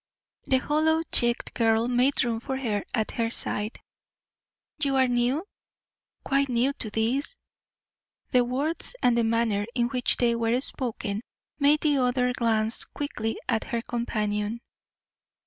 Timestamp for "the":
0.45-0.57, 8.31-8.43, 9.15-9.23, 11.81-11.99